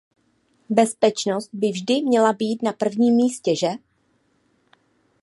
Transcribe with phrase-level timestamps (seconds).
[0.69, 3.69] Bezpečnost by vždy měla být na prvním místě, že?